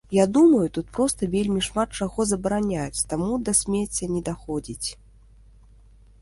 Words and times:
Я 0.17 0.23
думаю, 0.35 0.69
тут 0.77 0.87
проста 0.97 1.27
вельмі 1.35 1.61
шмат 1.67 1.89
чаго 2.01 2.25
забараняюць, 2.31 3.05
таму 3.13 3.37
да 3.51 3.55
смецця 3.61 4.11
не 4.15 4.21
даходзіць. 4.31 4.87